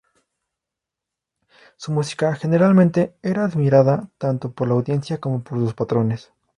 Su 1.75 1.91
música 1.91 2.33
generalmente 2.33 3.13
era 3.21 3.45
admirada 3.45 4.09
tanto 4.17 4.51
por 4.51 4.67
la 4.67 4.73
audiencia 4.73 5.19
como 5.19 5.43
por 5.43 5.59
sus 5.59 5.75
patrones. 5.75 6.33